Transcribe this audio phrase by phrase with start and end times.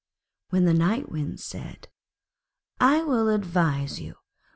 [0.49, 1.87] Then the Night Wind said,
[2.79, 4.15] 'I will advise you.